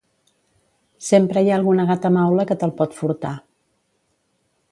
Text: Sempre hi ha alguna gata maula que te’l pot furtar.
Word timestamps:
Sempre 1.07 1.43
hi 1.45 1.51
ha 1.51 1.57
alguna 1.59 1.85
gata 1.91 2.11
maula 2.17 2.47
que 2.53 2.59
te’l 2.63 2.73
pot 2.81 2.97
furtar. 3.01 3.37